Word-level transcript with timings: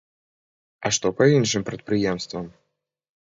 А 0.87 0.91
што 0.95 1.11
па 1.19 1.27
іншым 1.33 1.67
прадпрыемствам? 1.69 2.49